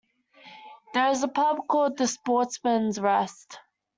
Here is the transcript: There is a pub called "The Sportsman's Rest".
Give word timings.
There 0.95 1.09
is 1.11 1.21
a 1.21 1.27
pub 1.27 1.67
called 1.67 1.95
"The 1.97 2.07
Sportsman's 2.07 2.99
Rest". 2.99 3.59